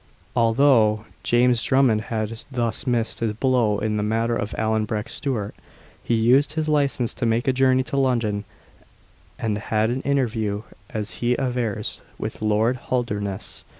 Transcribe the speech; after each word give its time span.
Although 0.35 1.05
James 1.21 1.61
Drummond 1.61 2.01
had 2.09 2.39
thus 2.51 2.87
missed 2.87 3.19
his 3.19 3.33
blow 3.33 3.77
in 3.77 3.97
the 3.97 4.01
matter 4.01 4.35
of 4.35 4.55
Allan 4.57 4.85
Breck 4.85 5.07
Stewart, 5.07 5.53
he 6.03 6.15
used 6.15 6.53
his 6.53 6.67
license 6.67 7.13
to 7.13 7.27
make 7.27 7.47
a 7.47 7.53
journey 7.53 7.83
to 7.83 7.97
London, 7.97 8.43
and 9.37 9.59
had 9.59 9.91
an 9.91 10.01
interview, 10.01 10.63
as 10.89 11.17
he 11.17 11.33
avers, 11.35 12.01
with 12.17 12.41
Lord 12.41 12.77
Holdernesse. 12.89 13.63